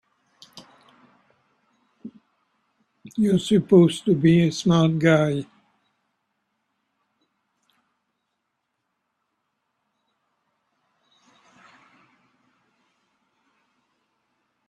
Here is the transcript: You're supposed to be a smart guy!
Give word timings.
You're 3.15 3.37
supposed 3.37 4.03
to 4.05 4.15
be 4.15 4.47
a 4.47 4.51
smart 4.51 4.97
guy! 4.97 5.45